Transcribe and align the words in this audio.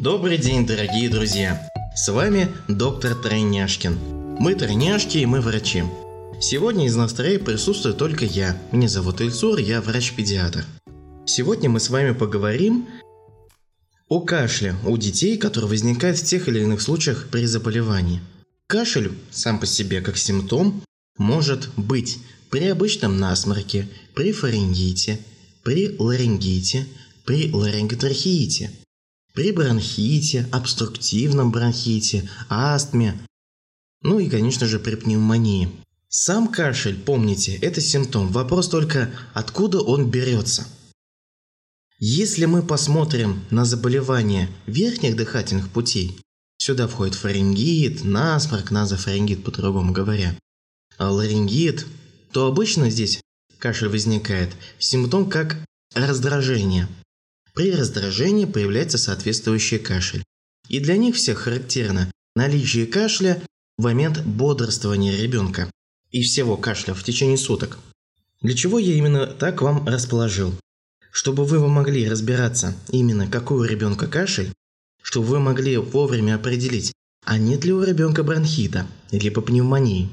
Добрый 0.00 0.38
день, 0.38 0.66
дорогие 0.66 1.10
друзья! 1.10 1.68
С 1.94 2.10
вами 2.10 2.48
доктор 2.68 3.14
Тройняшкин. 3.14 3.98
Мы 4.38 4.54
тройняшки 4.54 5.18
и 5.18 5.26
мы 5.26 5.42
врачи. 5.42 5.82
Сегодня 6.40 6.86
из 6.86 6.96
нас 6.96 7.12
троих 7.12 7.44
присутствует 7.44 7.98
только 7.98 8.24
я. 8.24 8.56
Меня 8.72 8.88
зовут 8.88 9.20
Ильсур, 9.20 9.58
я 9.58 9.82
врач-педиатр. 9.82 10.64
Сегодня 11.26 11.68
мы 11.68 11.80
с 11.80 11.90
вами 11.90 12.12
поговорим 12.12 12.88
о 14.08 14.20
кашле 14.20 14.74
у 14.86 14.96
детей, 14.96 15.36
который 15.36 15.68
возникает 15.68 16.16
в 16.16 16.24
тех 16.24 16.48
или 16.48 16.60
иных 16.60 16.80
случаях 16.80 17.28
при 17.30 17.44
заболевании. 17.44 18.22
Кашель 18.68 19.12
сам 19.30 19.60
по 19.60 19.66
себе 19.66 20.00
как 20.00 20.16
симптом 20.16 20.82
может 21.18 21.68
быть 21.76 22.20
при 22.48 22.68
обычном 22.68 23.18
насморке, 23.18 23.86
при 24.14 24.32
фарингите, 24.32 25.20
при 25.62 25.94
ларингите, 25.98 26.86
при 27.26 27.52
ларинготрахеите, 27.52 28.70
при 29.34 29.52
бронхите, 29.52 30.48
обструктивном 30.52 31.50
бронхите, 31.50 32.28
астме, 32.48 33.18
ну 34.02 34.18
и, 34.18 34.28
конечно 34.28 34.66
же, 34.66 34.78
при 34.78 34.94
пневмонии. 34.94 35.70
Сам 36.08 36.48
кашель, 36.48 36.98
помните, 36.98 37.56
это 37.56 37.80
симптом. 37.80 38.28
Вопрос 38.28 38.68
только, 38.68 39.10
откуда 39.34 39.80
он 39.80 40.10
берется. 40.10 40.66
Если 41.98 42.46
мы 42.46 42.62
посмотрим 42.62 43.44
на 43.50 43.64
заболевания 43.64 44.48
верхних 44.66 45.16
дыхательных 45.16 45.68
путей, 45.68 46.18
сюда 46.56 46.88
входит 46.88 47.14
фарингит, 47.14 48.04
насморк, 48.04 48.70
назофарингит 48.70 49.44
по-другому 49.44 49.92
говоря, 49.92 50.34
а 50.96 51.10
ларингит, 51.10 51.86
то 52.32 52.46
обычно 52.46 52.88
здесь 52.90 53.20
кашель 53.58 53.88
возникает 53.88 54.50
симптом 54.78 55.28
как 55.28 55.58
раздражение. 55.94 56.88
При 57.60 57.72
раздражении 57.72 58.46
появляется 58.46 58.96
соответствующий 58.96 59.78
кашель. 59.78 60.24
И 60.70 60.80
для 60.80 60.96
них 60.96 61.14
всех 61.14 61.40
характерно 61.40 62.10
наличие 62.34 62.86
кашля 62.86 63.42
в 63.76 63.82
момент 63.82 64.24
бодрствования 64.24 65.14
ребенка 65.14 65.70
и 66.10 66.22
всего 66.22 66.56
кашля 66.56 66.94
в 66.94 67.04
течение 67.04 67.36
суток. 67.36 67.78
Для 68.40 68.54
чего 68.54 68.78
я 68.78 68.94
именно 68.94 69.26
так 69.26 69.60
вам 69.60 69.86
расположил? 69.86 70.54
Чтобы 71.12 71.44
вы 71.44 71.68
могли 71.68 72.08
разбираться 72.08 72.74
именно 72.88 73.26
какой 73.26 73.58
у 73.58 73.64
ребенка 73.64 74.06
кашель, 74.06 74.54
чтобы 75.02 75.26
вы 75.26 75.38
могли 75.38 75.76
вовремя 75.76 76.36
определить, 76.36 76.94
а 77.26 77.36
нет 77.36 77.66
ли 77.66 77.74
у 77.74 77.82
ребенка 77.82 78.22
бронхита 78.22 78.86
или 79.10 79.28
пневмонии. 79.28 80.08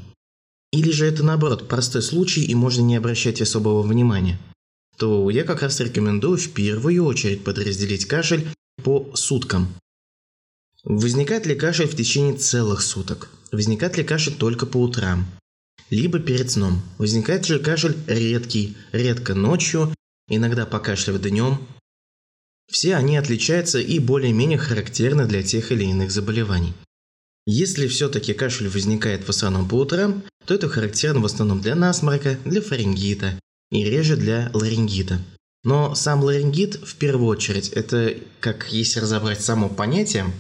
Или 0.73 0.92
же 0.92 1.06
это 1.06 1.23
наоборот 1.23 1.70
простой 1.70 2.02
случай 2.02 2.44
и 2.44 2.54
можно 2.56 2.82
не 2.82 2.98
обращать 2.98 3.39
особого 3.39 3.84
внимания 3.84 4.38
то 4.98 5.30
я 5.30 5.44
как 5.44 5.62
раз 5.62 5.80
рекомендую 5.80 6.38
в 6.38 6.52
первую 6.52 7.06
очередь 7.06 7.44
подразделить 7.44 8.06
кашель 8.06 8.48
по 8.84 9.12
суткам. 9.14 9.73
Возникает 10.84 11.45
ли 11.45 11.56
кашель 11.56 11.88
в 11.88 11.95
течение 11.95 12.36
целых 12.36 12.81
суток? 12.81 13.30
Возникает 13.52 13.98
ли 13.98 14.04
кашель 14.04 14.36
только 14.36 14.66
по 14.66 14.78
утрам? 14.78 15.26
Либо 15.89 16.20
перед 16.20 16.52
сном? 16.52 16.81
Возникает 16.98 17.48
ли 17.50 17.59
кашель 17.59 17.95
редкий, 18.08 18.76
редко 18.92 19.34
ночью, 19.34 19.94
иногда 20.28 20.66
покашливая 20.66 21.20
днем? 21.20 21.59
Все 22.70 22.95
они 22.95 23.17
отличаются 23.17 23.80
и 23.80 24.00
более-менее 24.00 24.58
характерны 24.58 25.26
для 25.26 25.44
тех 25.44 25.72
или 25.72 25.86
иных 25.86 26.11
заболеваний. 26.11 26.73
Если 27.45 27.88
все-таки 27.88 28.34
кашель 28.34 28.67
возникает 28.67 29.26
в 29.26 29.30
основном 29.30 29.70
по 29.70 29.76
утрам, 29.76 30.23
то 30.45 30.54
это 30.54 30.67
характерно 30.67 31.22
в 31.22 31.26
основном 31.26 31.61
для 31.61 31.76
насморка, 31.76 32.38
для 32.44 32.61
фарингита, 32.61 33.39
и 33.72 33.84
реже 33.84 34.16
для 34.16 34.50
ларингита. 34.54 35.20
Но 35.64 35.96
сам 35.96 36.23
ларингит 36.23 36.76
в 36.76 36.96
первую 36.96 37.28
очередь, 37.28 37.70
это 37.70 38.16
как 38.39 38.72
если 38.72 39.00
разобрать 39.00 39.42
само 39.42 39.70
понятие 39.70 40.32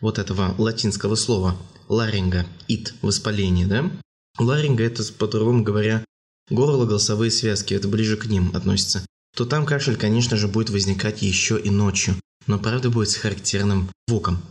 вот 0.00 0.18
этого 0.18 0.54
латинского 0.58 1.14
слова 1.14 1.56
ларинга, 1.88 2.46
ит, 2.68 2.94
воспаление, 3.02 3.66
да? 3.66 3.90
Ларинга 4.38 4.84
это, 4.84 5.02
по-другому 5.12 5.62
говоря, 5.62 6.04
горло, 6.48 6.86
голосовые 6.86 7.30
связки, 7.30 7.74
это 7.74 7.88
ближе 7.88 8.16
к 8.16 8.26
ним 8.26 8.50
относится. 8.54 9.04
То 9.36 9.44
там 9.44 9.66
кашель, 9.66 9.96
конечно 9.96 10.36
же, 10.36 10.48
будет 10.48 10.70
возникать 10.70 11.22
еще 11.22 11.60
и 11.60 11.70
ночью, 11.70 12.14
но 12.46 12.58
правда 12.58 12.90
будет 12.90 13.10
с 13.10 13.16
характерным 13.16 13.90
звуком. 14.08 14.42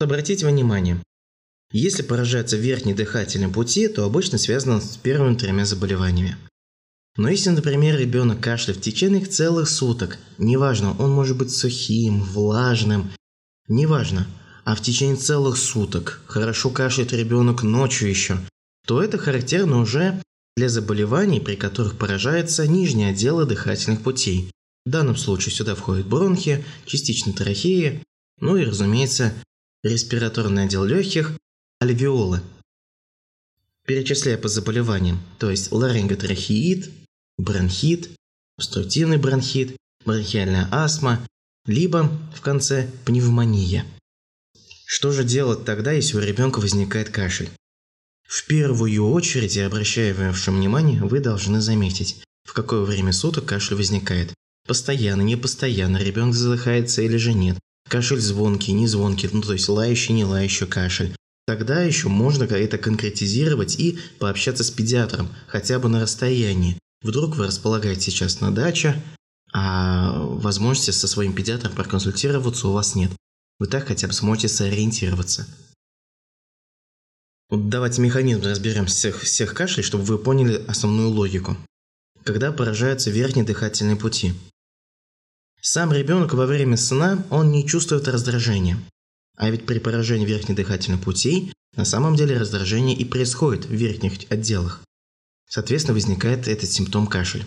Обратите 0.00 0.46
внимание, 0.46 1.00
если 1.70 2.02
поражаются 2.02 2.56
верхние 2.56 2.94
дыхательные 2.94 3.48
пути, 3.48 3.88
то 3.88 4.04
обычно 4.04 4.38
связано 4.38 4.80
с 4.80 4.96
первыми 4.96 5.36
тремя 5.36 5.64
заболеваниями. 5.64 6.36
Но 7.16 7.28
если, 7.28 7.50
например, 7.50 7.96
ребенок 7.96 8.40
кашляет 8.40 8.80
в 8.80 8.82
течение 8.82 9.24
целых 9.24 9.68
суток, 9.68 10.18
неважно, 10.38 10.96
он 10.98 11.12
может 11.12 11.36
быть 11.36 11.52
сухим, 11.52 12.20
влажным, 12.20 13.12
неважно, 13.68 14.26
а 14.64 14.74
в 14.74 14.82
течение 14.82 15.16
целых 15.16 15.56
суток 15.56 16.22
хорошо 16.26 16.70
кашляет 16.70 17.12
ребенок 17.12 17.62
ночью 17.62 18.08
еще, 18.08 18.38
то 18.86 19.00
это 19.00 19.16
характерно 19.16 19.78
уже 19.78 20.20
для 20.56 20.68
заболеваний, 20.68 21.40
при 21.40 21.54
которых 21.54 21.96
поражается 21.98 22.66
нижние 22.66 23.10
отделы 23.10 23.44
дыхательных 23.44 24.02
путей. 24.02 24.50
В 24.84 24.90
данном 24.90 25.16
случае 25.16 25.54
сюда 25.54 25.74
входят 25.76 26.06
бронхи, 26.06 26.64
частично 26.84 27.32
трахеи, 27.32 28.02
ну 28.40 28.56
и, 28.56 28.64
разумеется, 28.64 29.32
респираторный 29.84 30.64
отдел 30.64 30.84
легких, 30.84 31.32
альвеолы. 31.80 32.40
Перечисляя 33.86 34.36
по 34.36 34.48
заболеваниям, 34.48 35.20
то 35.38 35.50
есть 35.50 35.70
ларинготрахеид, 35.70 36.90
бронхит, 37.38 38.10
обструктивный 38.58 39.18
бронхит, 39.18 39.76
бронхиальная 40.04 40.68
астма, 40.70 41.26
либо 41.66 42.10
в 42.34 42.40
конце 42.40 42.90
пневмония. 43.04 43.84
Что 44.86 45.12
же 45.12 45.24
делать 45.24 45.64
тогда, 45.64 45.92
если 45.92 46.16
у 46.16 46.20
ребенка 46.20 46.60
возникает 46.60 47.10
кашель? 47.10 47.50
В 48.26 48.46
первую 48.46 49.10
очередь, 49.10 49.56
обращая 49.58 50.14
ваше 50.14 50.50
внимание, 50.50 51.02
вы 51.02 51.20
должны 51.20 51.60
заметить, 51.60 52.22
в 52.44 52.52
какое 52.52 52.80
время 52.82 53.12
суток 53.12 53.46
кашель 53.46 53.76
возникает. 53.76 54.32
Постоянно, 54.66 55.22
не 55.22 55.36
постоянно, 55.36 55.98
ребенок 55.98 56.34
задыхается 56.34 57.02
или 57.02 57.16
же 57.16 57.34
нет. 57.34 57.58
Кашель 57.88 58.20
звонкий, 58.20 58.72
не 58.72 58.86
звонкий, 58.86 59.28
ну 59.32 59.42
то 59.42 59.52
есть 59.52 59.68
лающий, 59.68 60.14
не 60.14 60.24
лающий 60.24 60.66
кашель. 60.66 61.14
Тогда 61.46 61.82
еще 61.82 62.08
можно 62.08 62.44
это 62.44 62.78
конкретизировать 62.78 63.78
и 63.78 63.98
пообщаться 64.18 64.64
с 64.64 64.70
педиатром, 64.70 65.28
хотя 65.46 65.78
бы 65.78 65.88
на 65.88 66.00
расстоянии. 66.00 66.78
Вдруг 67.04 67.36
вы 67.36 67.46
располагаете 67.46 68.10
сейчас 68.10 68.40
на 68.40 68.50
даче, 68.50 69.00
а 69.52 70.18
возможности 70.20 70.90
со 70.90 71.06
своим 71.06 71.34
педиатром 71.34 71.74
проконсультироваться 71.74 72.66
у 72.66 72.72
вас 72.72 72.94
нет. 72.94 73.12
Вы 73.58 73.66
так 73.66 73.86
хотя 73.86 74.06
бы 74.08 74.14
сможете 74.14 74.48
сориентироваться. 74.48 75.46
Вот 77.50 77.68
давайте 77.68 78.00
механизм 78.00 78.42
разберем 78.42 78.86
всех, 78.86 79.20
всех 79.20 79.52
кашлей, 79.52 79.84
чтобы 79.84 80.04
вы 80.04 80.18
поняли 80.18 80.64
основную 80.66 81.10
логику. 81.10 81.58
Когда 82.24 82.52
поражаются 82.52 83.10
верхние 83.10 83.44
дыхательные 83.44 83.96
пути. 83.96 84.32
Сам 85.60 85.92
ребенок 85.92 86.32
во 86.32 86.46
время 86.46 86.78
сна, 86.78 87.22
он 87.28 87.52
не 87.52 87.66
чувствует 87.66 88.08
раздражения. 88.08 88.78
А 89.36 89.50
ведь 89.50 89.66
при 89.66 89.78
поражении 89.78 90.24
верхних 90.24 90.56
дыхательных 90.56 91.02
путей 91.02 91.52
на 91.76 91.84
самом 91.84 92.16
деле 92.16 92.38
раздражение 92.38 92.96
и 92.96 93.04
происходит 93.04 93.66
в 93.66 93.72
верхних 93.72 94.30
отделах. 94.30 94.80
Соответственно, 95.54 95.94
возникает 95.94 96.48
этот 96.48 96.68
симптом 96.68 97.06
кашель. 97.06 97.44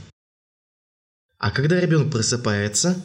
А 1.39 1.51
когда 1.51 1.77
ребенок 1.77 2.09
просыпается, 2.09 3.03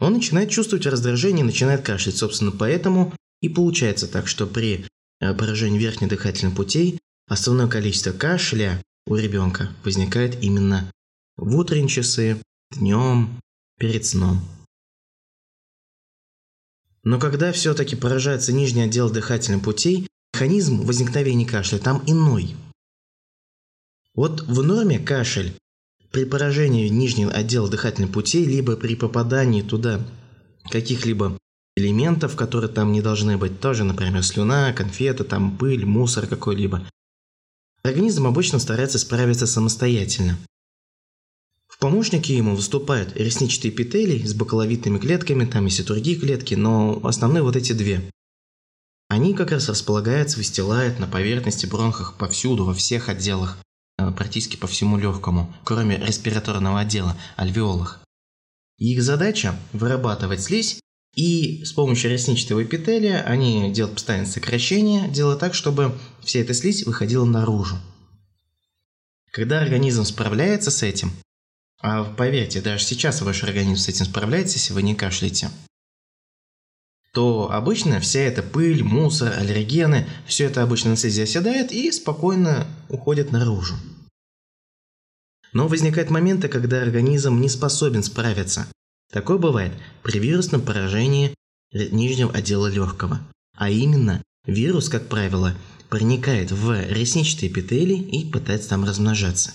он 0.00 0.14
начинает 0.14 0.50
чувствовать 0.50 0.84
раздражение 0.84 1.44
начинает 1.44 1.82
кашлять. 1.82 2.16
Собственно, 2.16 2.50
поэтому 2.50 3.14
и 3.40 3.48
получается 3.48 4.08
так, 4.08 4.26
что 4.26 4.48
при 4.48 4.84
э, 5.20 5.32
поражении 5.32 5.78
верхних 5.78 6.08
дыхательных 6.08 6.56
путей 6.56 6.98
основное 7.28 7.68
количество 7.68 8.10
кашля 8.10 8.82
у 9.06 9.14
ребенка 9.14 9.70
возникает 9.84 10.42
именно 10.42 10.90
в 11.36 11.54
утренние 11.54 11.88
часы, 11.88 12.42
днем, 12.72 13.38
перед 13.78 14.04
сном. 14.04 14.40
Но 17.04 17.20
когда 17.20 17.52
все-таки 17.52 17.94
поражается 17.94 18.52
нижний 18.52 18.82
отдел 18.82 19.08
дыхательных 19.08 19.62
путей, 19.62 20.08
механизм 20.34 20.82
возникновения 20.82 21.46
кашля 21.46 21.78
там 21.78 22.02
иной– 22.08 22.56
вот 24.14 24.42
в 24.42 24.62
норме 24.62 24.98
кашель 24.98 25.54
при 26.10 26.24
поражении 26.24 26.88
нижнего 26.88 27.30
отдела 27.30 27.68
дыхательных 27.68 28.12
путей, 28.12 28.44
либо 28.44 28.76
при 28.76 28.96
попадании 28.96 29.62
туда 29.62 30.00
каких-либо 30.70 31.38
элементов, 31.76 32.36
которые 32.36 32.70
там 32.70 32.92
не 32.92 33.00
должны 33.00 33.36
быть, 33.36 33.60
тоже, 33.60 33.84
например, 33.84 34.22
слюна, 34.24 34.72
конфета, 34.72 35.24
там 35.24 35.56
пыль, 35.56 35.84
мусор 35.84 36.26
какой-либо. 36.26 36.86
Организм 37.82 38.26
обычно 38.26 38.58
старается 38.58 38.98
справиться 38.98 39.46
самостоятельно. 39.46 40.36
В 41.68 41.78
помощники 41.78 42.32
ему 42.32 42.56
выступают 42.56 43.16
ресничатые 43.16 43.72
эпителий 43.72 44.26
с 44.26 44.34
бакаловидными 44.34 44.98
клетками, 44.98 45.46
там 45.46 45.64
есть 45.66 45.80
и 45.80 45.84
другие 45.84 46.18
клетки, 46.18 46.54
но 46.54 47.00
основные 47.04 47.42
вот 47.42 47.56
эти 47.56 47.72
две. 47.72 48.02
Они 49.08 49.32
как 49.34 49.50
раз 49.50 49.68
располагаются, 49.68 50.36
выстилают 50.36 50.98
на 50.98 51.06
поверхности 51.06 51.66
бронхах 51.66 52.18
повсюду, 52.18 52.64
во 52.64 52.74
всех 52.74 53.08
отделах 53.08 53.56
практически 54.16 54.56
по 54.56 54.66
всему 54.66 54.98
легкому, 54.98 55.52
кроме 55.64 55.96
респираторного 55.98 56.80
отдела, 56.80 57.16
альвеолах. 57.36 58.00
их 58.78 59.02
задача– 59.02 59.54
вырабатывать 59.72 60.42
слизь 60.42 60.80
И 61.14 61.64
с 61.64 61.72
помощью 61.72 62.10
ресничного 62.10 62.62
эпителия 62.62 63.22
они 63.22 63.72
делают 63.72 63.96
постоянное 63.96 64.30
сокращение, 64.30 65.08
делая 65.08 65.36
так, 65.36 65.54
чтобы 65.54 65.98
вся 66.22 66.40
эта 66.40 66.54
слизь 66.54 66.86
выходила 66.86 67.24
наружу. 67.24 67.76
Когда 69.32 69.60
организм 69.60 70.04
справляется 70.04 70.70
с 70.70 70.82
этим, 70.82 71.12
а 71.82 72.04
поверьте, 72.04 72.60
даже 72.60 72.84
сейчас 72.84 73.22
ваш 73.22 73.42
организм 73.42 73.80
с 73.80 73.88
этим 73.88 74.04
справляется, 74.04 74.58
если 74.58 74.72
вы 74.72 74.82
не 74.82 74.94
кашляете, 74.94 75.50
то 77.12 77.50
обычно 77.50 78.00
вся 78.00 78.20
эта 78.20 78.42
пыль, 78.42 78.84
мусор, 78.84 79.32
аллергены, 79.36 80.06
все 80.26 80.44
это 80.44 80.62
обычно 80.62 80.90
на 80.90 80.96
слизи 80.96 81.22
оседает 81.22 81.72
и 81.72 81.90
спокойно 81.90 82.66
уходит 82.88 83.32
наружу. 83.32 83.74
Но 85.52 85.66
возникают 85.66 86.10
моменты, 86.10 86.48
когда 86.48 86.80
организм 86.82 87.40
не 87.40 87.48
способен 87.48 88.04
справиться. 88.04 88.66
Такое 89.12 89.38
бывает 89.38 89.72
при 90.04 90.20
вирусном 90.20 90.60
поражении 90.60 91.34
нижнего 91.72 92.32
отдела 92.32 92.68
легкого. 92.68 93.20
А 93.56 93.68
именно, 93.68 94.22
вирус, 94.46 94.88
как 94.88 95.08
правило, 95.08 95.56
проникает 95.88 96.52
в 96.52 96.72
ресничные 96.88 97.50
эпителий 97.50 98.00
и 98.00 98.30
пытается 98.30 98.70
там 98.70 98.84
размножаться. 98.84 99.52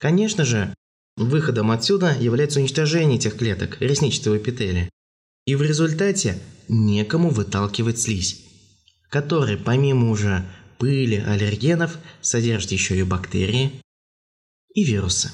Конечно 0.00 0.44
же, 0.44 0.74
выходом 1.16 1.70
отсюда 1.70 2.14
является 2.18 2.58
уничтожение 2.58 3.18
этих 3.18 3.36
клеток 3.36 3.80
ресничного 3.80 4.38
эпителия. 4.38 4.90
И 5.46 5.54
в 5.54 5.62
результате 5.62 6.42
некому 6.68 7.30
выталкивать 7.30 8.00
слизь, 8.00 8.44
которая 9.08 9.56
помимо 9.56 10.10
уже 10.10 10.44
пыли, 10.78 11.16
аллергенов, 11.16 11.98
содержит 12.20 12.72
еще 12.72 12.98
и 12.98 13.04
бактерии 13.04 13.80
и 14.74 14.84
вирусы. 14.84 15.30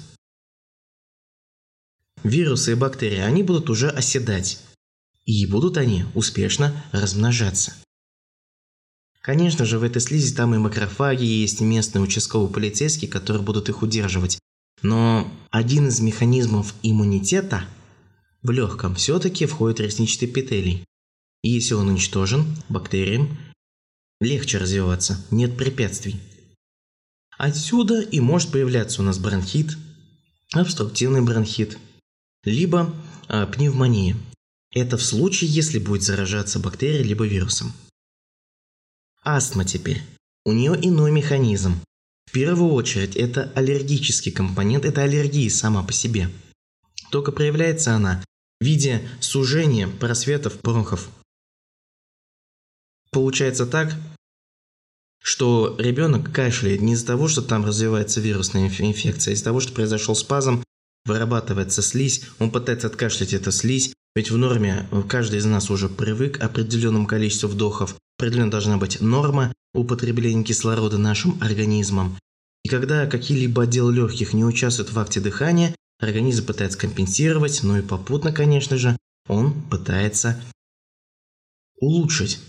Вирусы 2.23 2.73
и 2.73 2.75
бактерии, 2.77 3.19
они 3.19 3.43
будут 3.43 3.71
уже 3.71 3.89
оседать, 3.89 4.61
и 5.25 5.47
будут 5.47 5.77
они 5.77 6.05
успешно 6.15 6.85
размножаться. 6.93 7.75
Конечно 9.21 9.65
же, 9.65 9.79
в 9.79 9.83
этой 9.83 10.03
слизи 10.03 10.35
там 10.35 10.55
и 10.55 10.59
макрофаги, 10.59 11.25
есть 11.25 11.61
и 11.61 11.65
местные 11.65 12.03
участковые 12.03 12.53
полицейские, 12.53 13.11
которые 13.11 13.43
будут 13.43 13.69
их 13.69 13.83
удерживать. 13.83 14.39
Но 14.83 15.33
один 15.51 15.89
из 15.89 16.01
механизмов 16.01 16.75
иммунитета 16.83 17.65
в 18.43 18.51
легком 18.51 18.95
все-таки 18.97 19.47
входит 19.47 19.81
ресничный 19.81 20.29
эпителий. 20.29 20.85
И 21.43 21.51
если 21.51 21.75
он 21.75 21.89
уничтожен, 21.89 22.47
бактериям 22.69 23.39
легче 24.21 24.59
развиваться, 24.59 25.25
нет 25.31 25.57
препятствий. 25.57 26.21
Отсюда 27.39 28.01
и 28.01 28.21
может 28.21 28.53
появляться 28.53 29.03
у 29.03 29.05
нас 29.05 29.19
бронхит, 29.19 29.77
обструктивный 30.53 31.23
бронхит, 31.23 31.79
либо 32.45 32.95
э, 33.29 33.47
пневмония. 33.47 34.17
Это 34.71 34.97
в 34.97 35.03
случае, 35.03 35.51
если 35.51 35.79
будет 35.79 36.03
заражаться 36.03 36.61
бактерией 36.61 37.03
либо 37.03 37.27
вирусом. 37.27 37.73
Астма 39.23 39.65
теперь. 39.65 40.03
У 40.45 40.53
нее 40.53 40.79
иной 40.81 41.11
механизм. 41.11 41.81
В 42.27 42.33
первую 42.33 42.73
очередь 42.73 43.17
это 43.17 43.53
аллергический 43.55 44.33
компонент, 44.33 44.85
это 44.85 45.03
аллергия 45.03 45.51
сама 45.51 45.83
по 45.83 45.93
себе. 45.93 46.31
Только 47.11 47.33
проявляется 47.33 47.95
она 47.95 48.23
в 48.63 48.65
виде 48.65 49.09
сужения 49.21 49.89
просветов 49.89 50.61
бронхов. 50.63 51.09
Получается 53.11 53.67
так, 53.67 53.93
что 55.23 55.77
ребенок 55.79 56.33
кашляет 56.33 56.81
не 56.81 56.93
из-за 56.93 57.07
того, 57.07 57.27
что 57.29 57.43
там 57.43 57.65
развивается 57.65 58.21
вирусная 58.21 58.69
инфекция, 58.69 59.33
а 59.33 59.35
из-за 59.35 59.45
того, 59.45 59.61
что 59.61 59.73
произошел 59.73 60.15
спазм, 60.15 60.63
вырабатывается 61.05 61.83
слизь, 61.83 62.23
он 62.39 62.51
пытается 62.53 62.87
откашлять 62.87 63.35
эту 63.35 63.51
слизь, 63.51 63.95
ведь 64.15 64.31
в 64.31 64.37
норме 64.37 64.89
каждый 65.09 65.41
из 65.41 65.45
нас 65.45 65.69
уже 65.69 65.89
привык 65.89 66.39
к 66.39 66.43
определенному 66.43 67.07
количеству 67.07 67.49
вдохов, 67.49 67.97
определенно 68.17 68.51
должна 68.51 68.77
быть 68.77 69.01
норма 69.01 69.53
употребления 69.75 70.45
кислорода 70.45 70.99
нашим 70.99 71.37
организмом. 71.43 72.17
И 72.65 72.69
когда 72.69 73.07
какие-либо 73.07 73.65
отделы 73.65 73.93
легких 73.93 74.33
не 74.33 74.45
участвуют 74.45 74.93
в 74.93 74.99
акте 74.99 75.21
дыхания, 75.21 75.75
организм 76.03 76.47
пытается 76.47 76.79
компенсировать, 76.79 77.63
но 77.63 77.79
и 77.79 77.83
попутно, 77.83 78.33
конечно 78.33 78.77
же, 78.77 78.97
он 79.29 79.63
пытается 79.69 80.43
улучшить, 81.77 82.41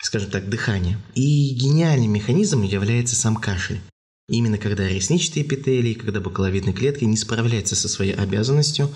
скажем 0.00 0.30
так, 0.30 0.48
дыхание. 0.48 0.98
И 1.14 1.54
гениальным 1.54 2.12
механизмом 2.12 2.62
является 2.62 3.14
сам 3.14 3.36
кашель. 3.36 3.80
Именно 4.28 4.58
когда 4.58 4.88
ресничные 4.88 5.44
эпителии, 5.44 5.94
когда 5.94 6.20
бакаловидные 6.20 6.74
клетки 6.74 7.04
не 7.04 7.16
справляются 7.16 7.76
со 7.76 7.88
своей 7.88 8.14
обязанностью, 8.14 8.90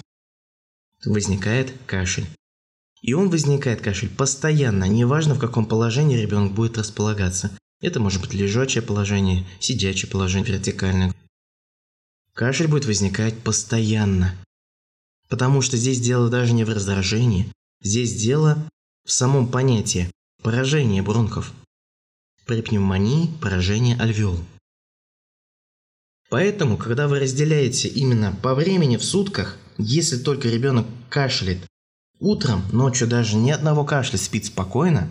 возникает 1.05 1.73
кашель. 1.87 2.27
И 3.03 3.13
он 3.13 3.29
возникает, 3.29 3.83
кашель, 3.83 4.09
постоянно, 4.09 4.85
неважно 4.85 5.35
в 5.35 5.39
каком 5.39 5.67
положении 5.67 6.17
ребенок 6.17 6.55
будет 6.55 6.79
располагаться. 6.79 7.57
Это 7.81 8.01
может 8.01 8.23
быть 8.23 8.33
лежачее 8.33 8.83
положение, 8.83 9.47
сидячее 9.61 10.11
положение, 10.11 10.55
вертикальное. 10.55 11.15
Кашель 12.37 12.69
будет 12.69 12.85
возникать 12.85 13.39
постоянно. 13.43 14.35
Потому 15.31 15.63
что 15.63 15.79
здесь 15.79 16.01
дело 16.01 16.29
даже 16.29 16.53
не 16.53 16.65
в 16.65 16.69
раздражении, 16.69 17.51
здесь 17.81 18.15
дело 18.15 18.63
в 19.07 19.11
самом 19.11 19.49
понятии 19.49 20.11
поражения 20.43 21.03
бронхов. 21.03 21.55
При 22.45 22.61
пневмонии 22.61 23.35
поражение 23.41 23.99
альвеол. 23.99 24.39
Поэтому, 26.29 26.77
когда 26.77 27.09
вы 27.09 27.21
разделяете 27.21 27.89
именно 27.89 28.37
по 28.43 28.55
времени 28.55 28.99
в 28.99 29.03
сутках, 29.03 29.57
если 29.79 30.19
только 30.19 30.49
ребенок 30.49 30.87
кашляет 31.09 31.67
утром, 32.21 32.63
ночью 32.71 33.09
даже 33.09 33.37
ни 33.37 33.51
одного 33.51 33.87
кашля 33.87 34.19
спит 34.19 34.45
спокойно, 34.45 35.09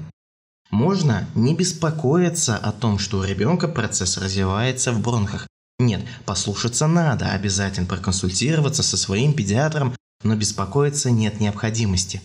можно 0.69 1.27
не 1.33 1.55
беспокоиться 1.55 2.55
о 2.55 2.71
том, 2.71 2.99
что 2.99 3.17
у 3.17 3.23
ребенка 3.23 3.67
процесс 3.67 4.19
развивается 4.19 4.91
в 4.91 5.01
бронхах. 5.01 5.47
Нет, 5.79 6.05
послушаться 6.25 6.87
надо, 6.87 7.31
обязательно 7.31 7.85
проконсультироваться 7.85 8.81
со 8.81 8.97
своим 8.97 9.33
педиатром, 9.33 9.95
но 10.23 10.35
беспокоиться 10.35 11.11
нет 11.11 11.39
необходимости. 11.39 12.21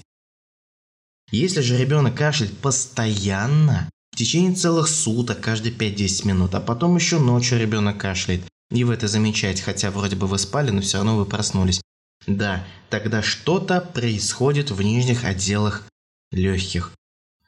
Если 1.33 1.61
же 1.61 1.77
ребенок 1.77 2.17
кашляет 2.17 2.57
постоянно, 2.59 3.89
в 4.13 4.17
течение 4.17 4.55
целых 4.55 4.89
суток, 4.89 5.41
каждые 5.41 5.75
5-10 5.75 6.27
минут, 6.27 6.55
а 6.55 6.61
потом 6.61 6.97
еще 6.97 7.19
ночью 7.19 7.59
ребенок 7.59 7.99
кашляет, 7.99 8.43
и 8.71 8.85
вы 8.85 8.95
это 8.95 9.09
замечаете, 9.09 9.63
хотя 9.63 9.91
вроде 9.91 10.17
бы 10.17 10.27
вы 10.27 10.39
спали, 10.39 10.71
но 10.71 10.81
все 10.81 10.99
равно 10.99 11.17
вы 11.17 11.27
проснулись. 11.27 11.81
Да, 12.27 12.65
тогда 12.89 13.23
что-то 13.23 13.81
происходит 13.81 14.71
в 14.71 14.83
нижних 14.83 15.25
отделах 15.25 15.87
легких. 16.31 16.93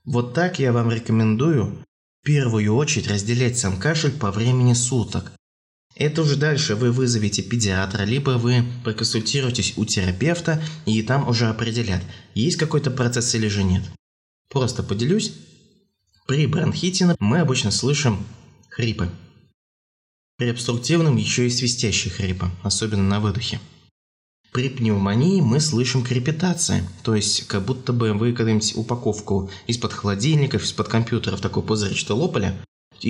Вот 0.05 0.35
так 0.35 0.59
я 0.59 0.73
вам 0.73 0.91
рекомендую 0.91 1.85
в 2.23 2.25
первую 2.25 2.75
очередь 2.75 3.09
разделять 3.09 3.59
сам 3.59 3.79
кашель 3.79 4.13
по 4.13 4.31
времени 4.31 4.73
суток. 4.73 5.33
Это 5.95 6.23
уже 6.23 6.37
дальше 6.37 6.75
вы 6.75 6.91
вызовете 6.91 7.43
педиатра, 7.43 8.05
либо 8.05 8.33
вы 8.33 8.65
проконсультируетесь 8.83 9.75
у 9.77 9.85
терапевта, 9.85 10.63
и 10.87 11.03
там 11.03 11.29
уже 11.29 11.47
определят, 11.47 12.03
есть 12.35 12.57
какой-то 12.57 12.91
процесс 12.91 13.35
или 13.35 13.49
же 13.49 13.63
нет. 13.63 13.83
Просто 14.49 14.83
поделюсь. 14.83 15.33
При 16.27 16.47
бронхите 16.47 17.15
мы 17.19 17.41
обычно 17.41 17.71
слышим 17.71 18.25
хрипы. 18.69 19.11
При 20.39 20.49
обструктивном 20.49 21.17
еще 21.17 21.47
и 21.47 21.51
свистящие 21.51 22.13
хрипы, 22.13 22.51
особенно 22.63 23.03
на 23.03 23.21
выдохе. 23.21 23.61
При 24.53 24.69
пневмонии 24.69 25.41
мы 25.41 25.61
слышим 25.61 26.05
крепитация, 26.05 26.87
то 27.03 27.15
есть 27.15 27.47
как 27.47 27.65
будто 27.65 27.93
бы 27.93 28.13
вы 28.13 28.33
когда-нибудь 28.33 28.77
упаковку 28.77 29.51
из-под 29.67 29.93
холодильников, 29.93 30.65
из-под 30.65 30.89
компьютеров 30.89 31.41
такой 31.41 31.63
пузырь-что 31.63 32.15
лопали, 32.15 32.55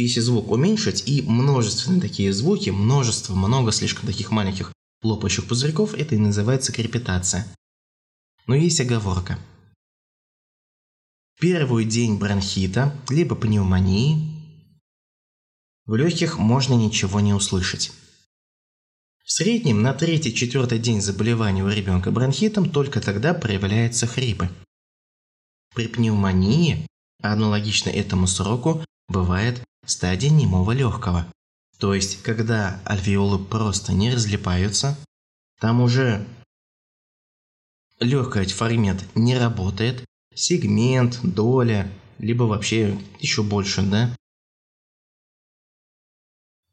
если 0.00 0.20
звук 0.20 0.50
уменьшить 0.50 1.06
и 1.06 1.22
множественные 1.22 2.00
такие 2.00 2.32
звуки, 2.32 2.70
множество, 2.70 3.34
много 3.34 3.72
слишком 3.72 4.06
таких 4.06 4.30
маленьких 4.30 4.72
лопающих 5.02 5.46
пузырьков, 5.46 5.94
это 5.94 6.14
и 6.14 6.18
называется 6.18 6.72
крепитация. 6.72 7.46
Но 8.46 8.54
есть 8.54 8.80
оговорка. 8.80 9.38
Первый 11.38 11.84
день 11.84 12.18
бронхита, 12.18 12.96
либо 13.08 13.34
пневмонии, 13.34 14.32
в 15.87 15.96
легких 15.96 16.38
можно 16.38 16.75
ничего 16.75 17.20
не 17.20 17.34
услышать. 17.34 17.92
В 19.25 19.30
среднем 19.32 19.82
на 19.82 19.92
третий-четвертый 19.92 20.78
день 20.78 21.00
заболевания 21.00 21.64
у 21.64 21.68
ребенка 21.68 22.11
бронхитом 22.11 22.70
только 22.70 23.00
тогда 23.00 23.34
проявляются 23.34 24.06
хрипы. 24.06 24.49
При 25.75 25.88
пневмонии, 25.88 26.87
аналогично 27.22 27.90
этому 27.90 28.26
сроку, 28.26 28.84
бывает 29.12 29.62
стадия 29.87 30.31
немого 30.31 30.73
легкого. 30.73 31.26
То 31.78 31.95
есть, 31.95 32.23
когда 32.23 32.81
альвеолы 32.85 33.38
просто 33.38 33.92
не 33.92 34.12
разлипаются, 34.12 34.99
там 35.61 35.81
уже 35.81 36.26
легкий 38.00 38.47
фрагмент 38.47 39.04
не 39.14 39.38
работает, 39.38 40.04
сегмент, 40.35 41.21
доля, 41.23 41.92
либо 42.19 42.45
вообще 42.45 42.99
еще 43.21 43.42
больше, 43.42 43.83
да, 43.83 44.14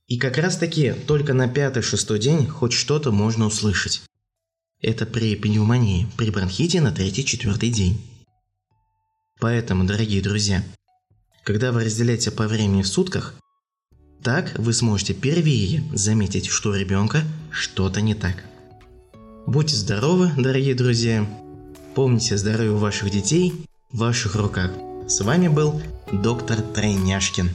и 0.09 0.17
как 0.17 0.37
раз 0.39 0.57
таки 0.57 0.91
только 0.93 1.33
на 1.33 1.47
пятый-шестой 1.47 2.17
день 2.17 2.47
хоть 2.47 2.73
что-то 2.73 3.11
можно 3.11 3.45
услышать. 3.45 4.01
Это 4.81 5.05
при 5.05 5.35
пневмонии, 5.35 6.07
при 6.17 6.31
бронхите 6.31 6.81
на 6.81 6.91
третий-четвертый 6.91 7.69
день. 7.69 8.01
Поэтому, 9.39 9.83
дорогие 9.83 10.23
друзья, 10.23 10.63
когда 11.49 11.71
вы 11.71 11.83
разделяете 11.83 12.29
по 12.29 12.47
времени 12.47 12.83
в 12.83 12.87
сутках, 12.87 13.33
так 14.21 14.53
вы 14.59 14.71
сможете 14.71 15.15
первее 15.15 15.83
заметить, 15.95 16.45
что 16.45 16.69
у 16.69 16.73
ребенка 16.75 17.23
что-то 17.49 18.01
не 18.01 18.13
так. 18.13 18.43
Будьте 19.47 19.75
здоровы, 19.75 20.31
дорогие 20.37 20.75
друзья. 20.75 21.27
Помните, 21.95 22.37
здоровье 22.37 22.73
ваших 22.73 23.09
детей 23.09 23.65
в 23.91 23.97
ваших 23.97 24.35
руках. 24.35 24.69
С 25.07 25.21
вами 25.21 25.47
был 25.47 25.81
доктор 26.11 26.61
Тройняшкин. 26.61 27.49